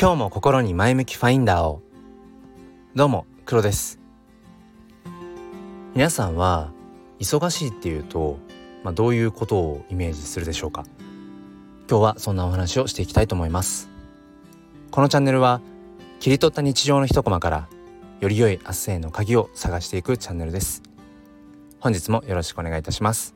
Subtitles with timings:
[0.00, 1.82] 今日も心に前向きファインダーを。
[2.94, 4.00] どうも黒です。
[5.94, 6.72] 皆さんは
[7.18, 8.38] 忙しいっていうと、
[8.82, 10.86] まあ、どういうことをイメージするでしょうか。
[11.86, 13.90] 今日はそんなお話をしていきたいと思います。
[14.90, 15.60] このチャンネルは
[16.18, 17.68] 切り取った日常の一コマから
[18.20, 20.82] より良い明日への鍵を探していくチャンネルです。
[21.78, 23.34] 本日もよろしくお願いいたします。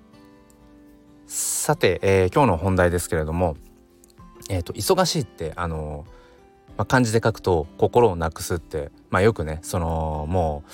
[1.26, 3.54] さて、えー、今日の本題ですけれども
[4.48, 6.06] えっ、ー、と忙しいってあの
[6.76, 10.70] まあ、漢字で書くと心をなくすって、まあ、よくねそのもう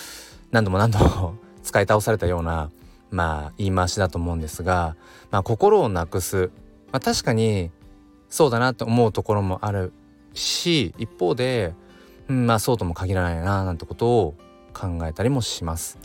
[0.51, 2.71] 何度も何度も 使い倒されたような
[3.11, 4.97] まあ言い回しだと思うんですが、
[5.31, 6.51] まあ、心をなくす、
[6.93, 7.71] まあ、確かに
[8.29, 9.93] そうだなって思うところもある
[10.33, 11.75] し一方で、
[12.29, 14.35] うん、まあそうとも限らないななんてことを
[14.73, 15.99] 考えたりもします。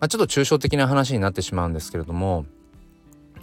[0.00, 2.44] まあ、ちょっと抽象的な話になってしまうんですけれども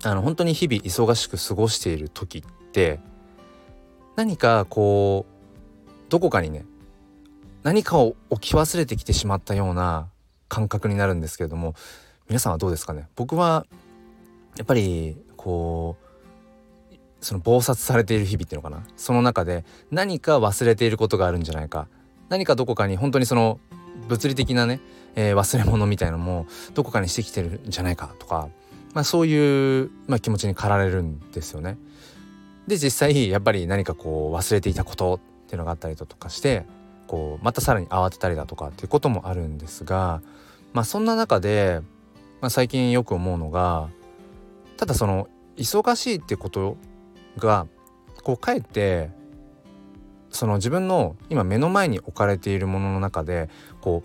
[0.03, 2.99] あの本当に日々忙しく過ごしている時って
[4.19, 5.25] 何かこ
[5.87, 6.65] うどこかにね
[7.63, 10.09] 何かを置き忘れてきてしまったような
[10.49, 11.73] 感覚になるんですけれども
[12.27, 13.07] 皆さんはどうですかね？
[13.15, 13.65] 僕は
[14.57, 15.95] やっぱりこ
[16.91, 18.85] うその忙殺されている日々っていうのかな？
[18.97, 21.87] その中で何か忘れていることがあるんじゃないか。
[22.27, 23.57] 何かどこかに本当にその
[24.09, 24.81] 物理的なね、
[25.15, 28.49] えー、忘れ物みたいのもどこかにしてきてるんじゃないかとか、
[28.93, 31.77] まあ、そういう、まあ、気持ちに駆られるんですよね。
[32.69, 36.65] で実際やっぱり何かこう忘れていたことっていうのがあったりだとかして
[37.07, 40.21] こうまたさらに慌てたりだとかっていうこともあるんですが
[40.71, 41.81] まあそんな中で、
[42.41, 43.89] まあ、最近よく思うのが
[44.77, 46.77] ただその忙しいってこと
[47.37, 47.65] が
[48.23, 49.09] こうかえって
[50.29, 53.49] その自分の今目の前に置かれているものの中で
[53.81, 54.03] こ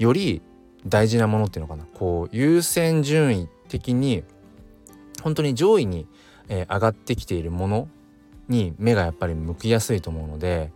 [0.00, 0.42] うより
[0.84, 1.86] 大事なものっていうのかな。
[1.94, 4.24] こう優先順位的に
[5.22, 6.08] 本当に上位に
[6.48, 7.88] えー、上がってきているもの
[8.48, 10.70] に目がやっぱり向きやすいと思うので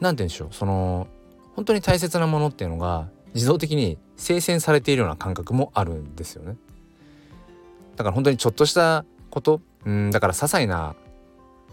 [0.00, 1.06] 何て言うんでしょうその
[1.54, 6.56] 本当に大切なものっていうのが自動的に精選されているような感覚もあるんですよね。
[7.96, 10.94] だから本当にちょっとしたことうんだから些細な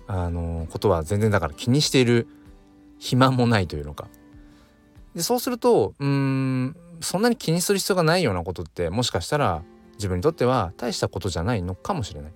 [0.07, 2.28] あのことは全然だから気にしている
[3.00, 4.07] 暇もないというのか。
[5.16, 9.63] でそうするとうんそんなに気にする必要がないようなことってもしかしたら
[9.94, 12.34] 自分にとっては大したことじゃないのかもしれない。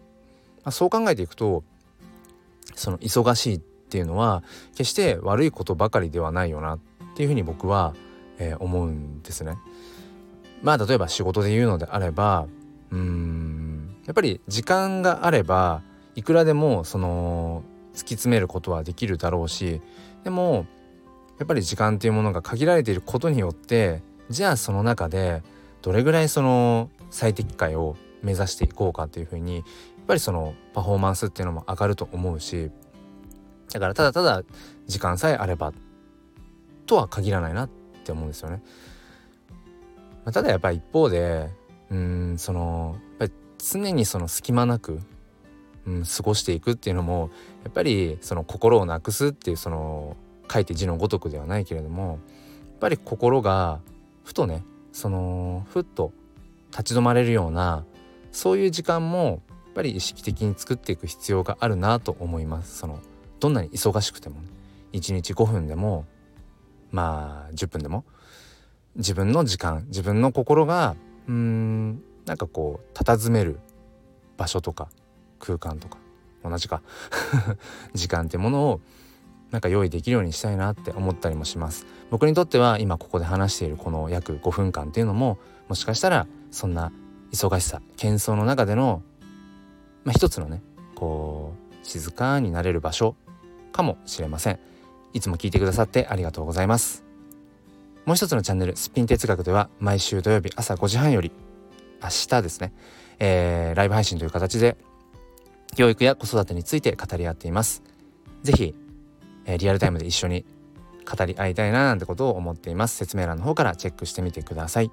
[0.64, 1.64] あ、そう考えていくと
[2.76, 6.80] その忙しいっていうのは決して悪いことばかりではないよなっ
[7.16, 7.94] ていうふうに僕は、
[8.38, 9.58] えー、思うんですね。
[10.62, 12.48] まあ例えば仕事で言うのであれば
[12.92, 15.82] うんやっぱり時間があれば
[16.16, 17.64] いくらでもその
[17.94, 19.82] 突き詰めることはできるだろうし
[20.24, 20.66] でも
[21.40, 25.42] やっぱり時間っていうものが限られていることによってじゃあその中で
[25.82, 29.64] どれぐらいその最適解を目指していこうかっていうふうに
[30.12, 32.70] ぱりそのパフォーマンスっていうのも上がると思うし
[33.72, 34.44] だからただただ
[34.86, 35.72] 時間さえあれば
[36.86, 37.70] とは限らないなっ
[38.04, 38.62] て思うんですよね。
[40.26, 41.50] まあ、ただやっぱり一方で
[41.90, 45.00] うんそのやっぱり常にその隙間なく、
[45.88, 47.30] うん、過ごしていくっていうのも
[47.64, 50.18] やっぱりその心をなくすっていうその
[50.52, 53.80] 書いて字のごとくではないけれどもやっぱり心が
[54.26, 56.12] ふとねそのふっと
[56.72, 57.86] 立ち止まれるような
[58.34, 59.42] そういう時間も
[59.74, 62.78] ぱり意識的に作っていく必要があるなと思います。
[62.78, 63.00] その
[63.40, 64.48] どんなに忙しくても、ね、
[64.94, 66.06] 1日5分でも
[66.92, 68.06] まあ10分でも
[68.96, 70.96] 自分の時間自分の心が
[71.28, 73.59] うーんなんかこう佇める
[74.38, 74.90] 場所とか
[75.40, 75.98] 空間とか
[76.44, 76.82] 同じか
[77.94, 78.82] 時間っていうものを
[79.52, 81.86] なんか用意できるようにしたいなって思ったりもします。
[82.09, 86.92] 僕にとっては今ここで話しているこの約5分間っていうのももしかしたらそんな
[87.32, 89.02] 忙しさ喧騒の中での
[90.04, 90.62] まあ、一つのね
[90.96, 91.54] こ
[91.84, 93.16] う静かになれる場所
[93.72, 94.60] かもしれません。
[95.14, 97.04] いつも聞いてくださってありがとうございます。
[98.06, 101.32] もう一つのチャンネルスピン哲学では毎週土曜日朝5時半より
[102.02, 102.74] 明日ですね、
[103.20, 104.76] えー、ライブ配信という形で
[105.76, 107.84] 教育や子育てについて語り合っています。
[108.44, 108.76] 是非、
[109.46, 110.46] えー、リアルタイムで一緒に
[111.06, 112.96] 語り合いたいななんてことを思っています。
[112.97, 114.92] 説明欄の方からチェックしてみてください。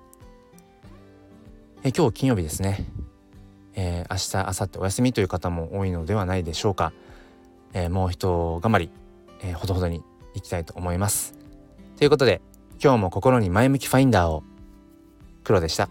[1.85, 2.87] え今日金曜日ですね。
[3.81, 6.93] えー、明日明後日お休みという方も多いのではないでしょうか、
[7.73, 8.91] えー、もう一頑張り、
[9.41, 10.03] えー、ほどほどに
[10.35, 11.35] いきたいと思います。
[11.97, 12.41] ということで
[12.83, 14.43] 今日も心に前向きファインダーを
[15.45, 15.89] 黒でした。